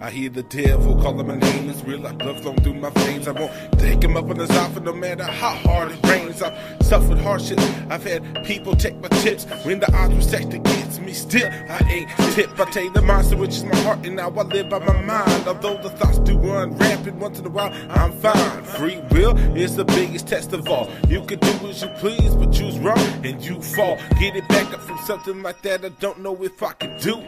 I 0.00 0.10
hear 0.10 0.30
the 0.30 0.44
devil 0.44 0.94
calling 1.02 1.26
my 1.26 1.34
name. 1.34 1.68
It's 1.68 1.82
real, 1.82 1.98
like 1.98 2.18
blood 2.18 2.40
flowing 2.40 2.62
through 2.62 2.74
my 2.74 2.90
veins. 2.90 3.26
I 3.26 3.32
won't 3.32 3.52
take 3.80 4.02
him 4.02 4.16
up 4.16 4.30
on 4.30 4.36
his 4.36 4.50
offer 4.52 4.78
no 4.78 4.92
matter 4.92 5.24
how 5.24 5.50
hard 5.50 5.90
it 5.90 6.06
rains. 6.06 6.40
I've 6.40 6.56
suffered 6.86 7.18
hardships. 7.18 7.64
I've 7.90 8.04
had 8.04 8.44
people 8.44 8.76
take 8.76 8.96
my 9.00 9.08
tips 9.08 9.44
when 9.64 9.80
the 9.80 9.92
odds 9.92 10.14
were 10.14 10.22
stacked 10.22 10.54
against 10.54 11.00
me. 11.00 11.12
Still, 11.12 11.50
I 11.50 11.80
ain't 11.90 12.08
tip. 12.34 12.48
I 12.60 12.80
you 12.80 12.92
the 12.92 13.02
monster, 13.02 13.36
which 13.36 13.50
is 13.50 13.64
my 13.64 13.74
heart, 13.78 14.06
and 14.06 14.14
now 14.14 14.30
I 14.30 14.42
live 14.42 14.68
by 14.68 14.78
my 14.78 15.00
mind. 15.02 15.48
Although 15.48 15.82
the 15.82 15.90
thoughts 15.90 16.20
do 16.20 16.38
run 16.38 16.76
rampant 16.76 17.16
once 17.16 17.40
in 17.40 17.46
a 17.46 17.50
while, 17.50 17.72
I'm 17.90 18.12
fine. 18.12 18.62
Free 18.62 19.00
will 19.10 19.36
is 19.56 19.74
the 19.74 19.84
biggest 19.84 20.28
test 20.28 20.52
of 20.52 20.68
all. 20.68 20.88
You 21.08 21.22
can 21.22 21.40
do 21.40 21.68
as 21.68 21.82
you 21.82 21.88
please, 21.96 22.36
but 22.36 22.52
choose 22.52 22.78
wrong 22.78 22.98
and 23.24 23.44
you 23.44 23.60
fall. 23.60 23.96
Get 24.20 24.36
it 24.36 24.46
back 24.46 24.72
up 24.72 24.80
from 24.80 24.98
something 24.98 25.42
like 25.42 25.60
that. 25.62 25.84
I 25.84 25.88
don't 25.88 26.20
know 26.20 26.40
if 26.44 26.62
I 26.62 26.72
can 26.74 26.96
do. 27.00 27.20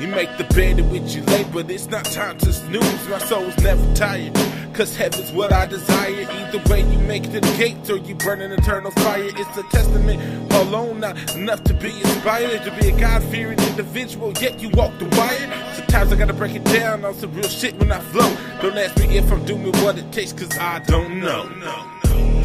You 0.00 0.08
make 0.08 0.36
the 0.36 0.44
bed 0.54 0.80
in 0.80 0.90
which 0.90 1.14
you 1.14 1.22
lay, 1.22 1.44
but 1.44 1.70
it's 1.70 1.86
not 1.86 2.04
time 2.06 2.36
to 2.38 2.52
snooze. 2.52 3.08
My 3.08 3.18
soul's 3.18 3.56
never 3.58 3.94
tired, 3.94 4.34
cause 4.74 4.96
heaven's 4.96 5.30
what 5.32 5.52
I 5.52 5.66
desire. 5.66 6.26
Either 6.28 6.60
way, 6.68 6.80
you 6.80 6.98
make 6.98 7.30
the 7.30 7.40
gates 7.56 7.88
or 7.88 7.98
you 7.98 8.16
burn 8.16 8.40
an 8.40 8.50
eternal 8.52 8.90
fire. 8.90 9.22
It's 9.24 9.56
a 9.56 9.62
testament 9.64 10.52
alone, 10.52 11.00
not 11.00 11.16
enough 11.36 11.62
to 11.64 11.74
be 11.74 11.90
inspired 11.90 12.64
to 12.64 12.70
be 12.80 12.88
a 12.88 12.98
God 12.98 13.22
fearing 13.24 13.58
individual, 13.60 14.32
yet 14.40 14.60
you 14.60 14.68
walk 14.70 14.98
the 14.98 15.06
wire. 15.16 15.74
Sometimes 15.74 16.12
I 16.12 16.16
gotta 16.16 16.34
break 16.34 16.54
it 16.56 16.64
down 16.64 17.04
on 17.04 17.14
some 17.14 17.32
real 17.34 17.48
shit 17.48 17.78
when 17.78 17.92
I 17.92 18.00
flow. 18.00 18.36
Don't 18.62 18.76
ask 18.76 18.98
me 18.98 19.16
if 19.16 19.30
I'm 19.30 19.44
doing 19.44 19.72
what 19.84 19.96
it 19.96 20.10
takes, 20.10 20.32
cause 20.32 20.58
I 20.58 20.80
don't 20.80 21.20
know. 21.20 21.48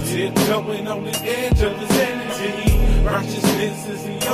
Tiptoeing 0.05 0.87
on 0.87 1.03
the 1.03 1.17
edge 1.21 1.61
of 1.61 1.73
insanity. 1.81 3.05
Righteousness 3.05 3.87
is 3.87 4.03
the 4.03 4.28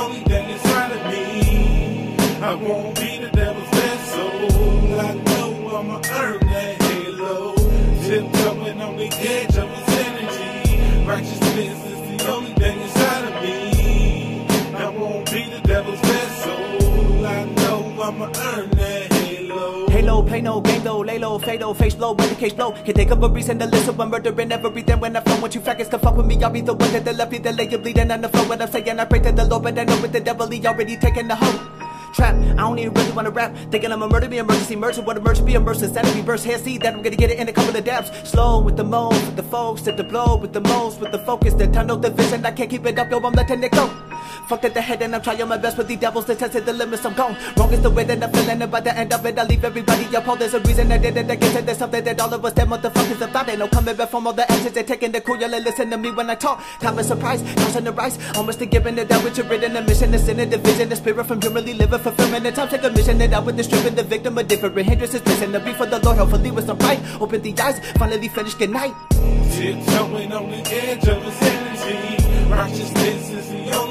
won't 2.56 2.94
be 2.96 3.18
the 3.18 3.30
devil's 3.30 3.68
vessel. 3.68 5.00
I 5.00 5.14
know 5.14 5.76
I'ma 5.76 6.00
earn 6.20 6.40
that 6.40 6.82
halo. 6.82 7.54
Tiptoeing 8.02 8.80
on 8.80 8.96
the 8.96 9.06
edge 9.06 9.56
of 9.56 9.68
insanity. 9.70 11.06
Righteousness 11.06 11.84
is 11.86 12.24
the 12.24 12.30
only 12.30 12.52
thing 12.54 12.80
inside 12.80 13.24
of 13.28 13.42
me. 13.42 14.46
I 14.74 14.88
won't 14.88 15.30
be 15.30 15.50
the 15.50 15.60
devil's 15.66 16.00
vessel. 16.00 17.26
I 17.26 17.44
know 17.44 18.02
I'ma 18.02 18.26
earn 18.26 18.70
that 18.70 19.12
halo. 19.12 19.88
Halo, 19.88 20.22
play 20.22 20.40
no 20.40 20.60
game 20.60 20.82
though, 20.82 21.00
lay 21.00 21.18
low, 21.18 21.38
fatal, 21.38 21.74
face 21.74 21.94
blow, 21.94 22.12
when 22.12 22.28
the 22.28 22.34
case 22.34 22.52
blow. 22.52 22.72
Can 22.72 22.94
think 22.94 23.10
of 23.10 23.22
a 23.22 23.28
reason 23.28 23.58
to 23.58 23.66
listen 23.66 23.96
when 23.96 24.10
murdering 24.10 24.52
everything 24.52 25.00
when 25.00 25.16
I 25.16 25.20
flow. 25.20 25.40
Once 25.40 25.54
you 25.54 25.60
faggots 25.60 25.90
can 25.90 26.00
fuck 26.00 26.16
with 26.16 26.26
me, 26.26 26.42
I'll 26.42 26.50
be 26.50 26.60
the 26.60 26.74
one 26.74 26.92
that 26.92 27.04
they 27.04 27.12
left 27.12 27.32
me, 27.32 27.38
that 27.38 27.56
lay 27.56 27.68
you 27.68 27.78
bleeding 27.78 28.10
on 28.10 28.20
the 28.20 28.28
floor. 28.28 28.46
What 28.46 28.62
I'm 28.62 28.70
saying, 28.70 28.98
I 28.98 29.04
pray 29.04 29.20
to 29.20 29.32
the 29.32 29.44
Lord, 29.44 29.62
but 29.62 29.78
I 29.78 29.84
know 29.84 30.00
with 30.00 30.12
the 30.12 30.20
devil, 30.20 30.46
he 30.48 30.64
already 30.66 30.96
taken 30.96 31.28
the 31.28 31.36
hoe. 31.36 31.85
Trap, 32.16 32.34
I 32.34 32.54
don't 32.54 32.78
even 32.78 32.94
really 32.94 33.12
wanna 33.12 33.28
rap. 33.28 33.54
Thinking 33.70 33.92
I'm 33.92 34.00
a 34.00 34.08
murder, 34.08 34.26
be 34.26 34.38
emergency, 34.38 34.74
merger, 34.74 35.02
what 35.02 35.18
a 35.18 35.20
merger, 35.20 35.42
be 35.42 35.54
a 35.54 35.60
mercy, 35.60 35.86
sanity, 35.86 36.22
burst, 36.22 36.46
hair, 36.46 36.56
see 36.56 36.78
that 36.78 36.94
I'm 36.94 37.02
gonna 37.02 37.14
get 37.14 37.30
it 37.30 37.38
in 37.38 37.46
a 37.46 37.52
couple 37.52 37.76
of 37.76 37.84
dabs. 37.84 38.10
Slow 38.26 38.58
with 38.58 38.78
the 38.78 38.84
moans, 38.84 39.22
with 39.26 39.36
the 39.36 39.42
folks, 39.42 39.86
at 39.86 39.98
the 39.98 40.04
blow, 40.04 40.36
with 40.36 40.54
the 40.54 40.62
most, 40.62 40.98
with 40.98 41.12
the 41.12 41.18
focus, 41.18 41.52
the 41.52 41.66
tunnel, 41.66 41.98
the 41.98 42.08
vision, 42.08 42.46
I 42.46 42.52
can't 42.52 42.70
keep 42.70 42.86
it 42.86 42.98
up, 42.98 43.10
yo, 43.10 43.18
I'm 43.18 43.34
letting 43.34 43.62
it 43.62 43.70
go. 43.70 44.05
Fucked 44.48 44.64
at 44.66 44.74
the 44.74 44.80
head 44.80 45.02
and 45.02 45.14
I'm 45.14 45.22
trying 45.22 45.46
my 45.48 45.56
best 45.56 45.78
with 45.78 45.88
the 45.88 45.96
devils 45.96 46.24
to 46.26 46.34
test 46.34 46.52
the 46.52 46.72
limits 46.72 47.04
I'm 47.04 47.14
gone. 47.14 47.36
Wrong 47.56 47.72
is 47.72 47.82
the 47.82 47.90
way 47.90 48.04
that 48.04 48.22
I'm 48.22 48.32
feeling 48.32 48.62
and 48.62 48.70
by 48.70 48.80
the 48.80 48.96
end 48.96 49.12
of 49.12 49.24
it 49.26 49.38
I 49.38 49.44
leave 49.44 49.64
everybody 49.64 50.14
appalled. 50.14 50.38
There's 50.38 50.54
a 50.54 50.60
reason 50.60 50.92
I 50.92 50.98
did 50.98 51.16
it, 51.16 51.30
I 51.30 51.36
guess 51.36 51.64
there's 51.64 51.78
something 51.78 52.04
that 52.04 52.20
all 52.20 52.32
of 52.32 52.44
us 52.44 52.52
dead 52.52 52.68
motherfuckers 52.68 53.20
have 53.20 53.30
thought. 53.30 53.48
Ain't 53.48 53.58
no 53.58 53.68
coming 53.68 53.96
back 53.96 54.08
from 54.10 54.26
all 54.26 54.32
the 54.32 54.50
actions 54.50 54.72
they're 54.72 54.84
taking 54.84 55.12
the 55.12 55.20
cool, 55.20 55.36
y'all 55.36 55.50
listen 55.50 55.90
to 55.90 55.98
me 55.98 56.10
when 56.10 56.30
I 56.30 56.34
talk. 56.34 56.62
Time 56.80 56.98
is 56.98 57.06
a 57.06 57.14
surprise, 57.14 57.42
causing 57.56 57.84
the 57.84 57.92
rise, 57.92 58.18
almost 58.36 58.58
to 58.58 58.66
giving 58.66 58.98
it 58.98 59.10
out 59.10 59.22
with 59.24 59.36
your 59.36 59.46
written, 59.46 59.72
the 59.72 59.82
mission, 59.82 60.10
the 60.10 60.18
sin, 60.18 60.36
the 60.36 60.46
division, 60.46 60.88
the 60.88 60.96
spirit 60.96 61.26
from 61.26 61.40
humanly 61.40 61.74
living, 61.74 61.98
fulfillment, 61.98 62.44
the 62.44 62.52
time 62.52 62.68
take 62.68 62.84
a 62.84 62.90
mission 62.90 63.20
it 63.20 63.32
out 63.32 63.44
with 63.44 63.56
the 63.56 63.64
stripping, 63.64 63.94
the 63.94 64.02
victim 64.02 64.38
of 64.38 64.48
different 64.48 64.76
hindrances, 64.76 65.24
missing 65.24 65.52
the 65.52 65.60
beat 65.60 65.76
for 65.76 65.86
the 65.86 65.98
Lord, 66.00 66.18
hopefully 66.18 66.50
with 66.50 66.66
some 66.66 66.78
pride. 66.78 67.00
Open 67.20 67.40
the 67.42 67.54
eyes, 67.60 67.80
finally 67.96 68.28
finish, 68.28 68.54
good 68.54 68.70
night. 68.70 68.94
Tiptoeing 69.10 70.32
on 70.32 70.50
the 70.50 70.60
edge 70.72 71.08
of 71.08 71.22
insanity. 71.24 72.50
Righteousness 72.50 73.30
is 73.30 73.48
the 73.50 73.72
only 73.72 73.85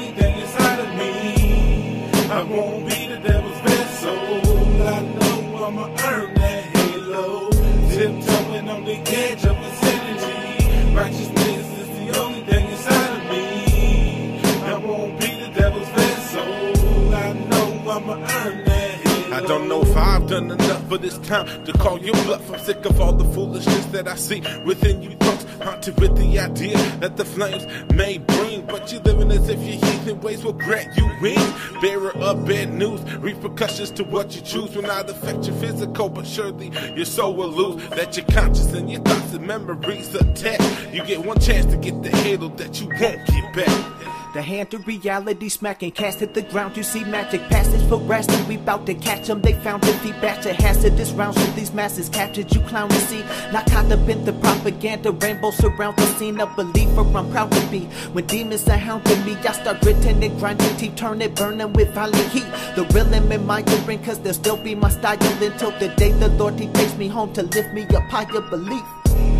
don't 19.46 19.68
know 19.68 19.82
if 19.82 19.96
I've 19.96 20.26
done 20.26 20.50
enough, 20.50 20.88
but 20.88 21.04
it's 21.04 21.18
time 21.18 21.64
to 21.64 21.72
call 21.74 21.98
your 22.00 22.14
bluff. 22.24 22.50
I'm 22.50 22.58
sick 22.58 22.84
of 22.84 23.00
all 23.00 23.12
the 23.12 23.24
foolishness 23.32 23.86
that 23.86 24.08
I 24.08 24.16
see 24.16 24.42
within 24.64 25.02
you 25.02 25.16
punks. 25.16 25.44
Haunted 25.62 25.98
with 26.00 26.16
the 26.16 26.38
idea 26.38 26.76
that 26.98 27.16
the 27.16 27.24
flames 27.24 27.66
may 27.92 28.18
bring, 28.18 28.66
but 28.66 28.90
you're 28.92 29.00
living 29.02 29.30
as 29.30 29.48
if 29.48 29.58
your 29.60 29.76
heathen 29.76 30.20
ways 30.20 30.44
will 30.44 30.52
grant 30.52 30.96
you 30.96 31.08
wings. 31.20 31.54
Bearer 31.80 32.10
of 32.16 32.44
bad 32.44 32.74
news, 32.74 33.00
repercussions 33.16 33.90
to 33.92 34.04
what 34.04 34.34
you 34.34 34.42
choose 34.42 34.74
will 34.74 34.82
not 34.82 35.08
affect 35.08 35.46
your 35.46 35.56
physical, 35.56 36.08
but 36.08 36.26
surely 36.26 36.72
your 36.96 37.06
soul 37.06 37.34
will 37.34 37.48
lose. 37.48 37.88
That 37.90 38.16
your 38.16 38.26
conscience 38.26 38.72
and 38.72 38.90
your 38.90 39.00
thoughts 39.02 39.32
and 39.32 39.46
memories 39.46 40.14
attached. 40.14 40.92
You 40.92 41.04
get 41.04 41.24
one 41.24 41.38
chance 41.38 41.66
to 41.66 41.76
get 41.76 42.02
the 42.02 42.10
halo 42.10 42.48
that 42.48 42.80
you 42.80 42.88
won't 42.88 43.26
get 43.26 43.54
back. 43.54 43.95
The 44.36 44.42
hand 44.42 44.70
to 44.72 44.78
reality 44.80 45.48
smacking, 45.48 45.92
cast 45.92 46.20
at 46.20 46.34
the 46.34 46.42
ground. 46.42 46.76
You 46.76 46.82
see 46.82 47.02
magic 47.04 47.40
passage 47.48 47.80
for 47.88 47.96
resting. 47.96 48.46
We 48.46 48.58
bout 48.58 48.84
to 48.84 48.92
catch 48.92 49.30
'em. 49.30 49.40
They 49.40 49.54
found 49.54 49.80
defeat, 49.80 50.20
batch 50.20 50.44
of 50.44 50.56
hazardous 50.56 51.12
rounds 51.12 51.38
with 51.38 51.56
these 51.56 51.72
masses. 51.72 52.10
Captured 52.10 52.54
you 52.54 52.60
clown 52.68 52.90
to 52.90 53.00
see. 53.08 53.24
Not 53.50 53.64
caught 53.70 53.90
up 53.90 54.06
in 54.06 54.26
the 54.26 54.34
propaganda. 54.34 55.12
Rainbow 55.12 55.52
surround 55.52 55.96
the 55.96 56.06
scene. 56.18 56.38
A 56.38 56.46
believer 56.46 57.00
I'm 57.16 57.30
proud 57.30 57.50
to 57.50 57.60
be. 57.68 57.88
When 58.12 58.26
demons 58.26 58.68
are 58.68 58.76
hounding 58.76 59.24
me, 59.24 59.38
I 59.42 59.52
start 59.52 59.80
gritting 59.80 60.22
and 60.22 60.38
grinding. 60.38 60.76
Teeth 60.76 60.96
turn 60.96 61.22
it, 61.22 61.34
burning 61.34 61.72
with 61.72 61.94
violent 61.94 62.28
heat. 62.28 62.44
The 62.74 62.84
real 62.92 63.14
am 63.14 63.32
admiring, 63.32 64.04
cause 64.04 64.18
they'll 64.18 64.34
still 64.34 64.58
be 64.58 64.74
my 64.74 64.90
style 64.90 65.16
until 65.40 65.70
the 65.78 65.88
day 65.96 66.12
the 66.12 66.28
Lord 66.28 66.60
he 66.60 66.66
takes 66.66 66.94
me 66.98 67.08
home 67.08 67.32
to 67.32 67.42
lift 67.42 67.72
me 67.72 67.86
up 67.96 68.04
higher 68.10 68.42
belief. 68.50 68.84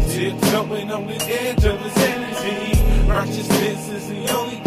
Tiptoeing 0.09 0.91
on 0.91 1.07
the 1.07 1.19
edge 1.23 1.65
of 1.67 1.85
insanity. 1.85 2.81
Righteousness 3.07 3.89
is 3.91 4.09
the 4.09 4.35
only 4.35 4.66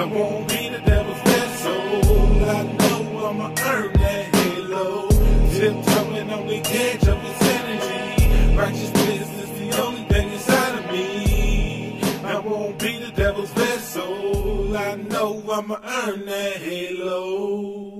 I 0.00 0.04
won't 0.04 0.48
be 0.48 0.70
the 0.70 0.78
devil's 0.78 1.20
vessel. 1.20 2.48
I 2.48 2.62
know 2.62 3.26
I'ma 3.28 3.48
earn 3.66 3.92
that 3.92 4.34
halo. 4.34 5.08
Tiptoeing 5.50 6.30
on 6.30 6.46
the 6.46 6.56
edge 6.56 7.06
of 7.06 7.22
insanity. 7.22 8.56
Righteousness 8.56 9.28
is 9.44 9.50
the 9.60 9.82
only 9.82 10.04
thing 10.04 10.32
inside 10.32 10.78
of 10.78 10.90
me. 10.90 12.00
I 12.24 12.38
won't 12.38 12.78
be 12.78 12.96
the 12.96 13.10
devil's 13.10 13.50
vessel. 13.50 14.74
I 14.74 14.96
know 14.96 15.42
I'ma 15.52 15.76
earn 15.84 16.24
that 16.24 16.56
halo. 16.56 17.99